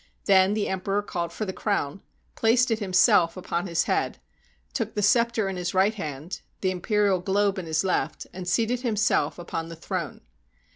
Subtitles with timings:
[0.25, 2.01] Then the emperor called for the crown,
[2.33, 4.17] placed it himself upon his head,
[4.73, 8.81] took the scepter in his right hand, the imperial globe in his left, and seated
[8.81, 10.21] himself upon the throne.